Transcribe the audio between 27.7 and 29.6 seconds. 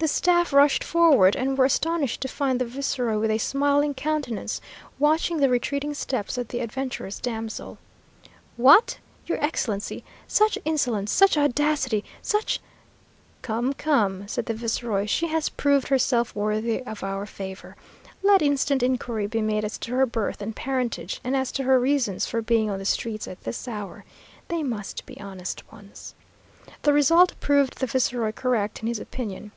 the viceroy correct in his opinion.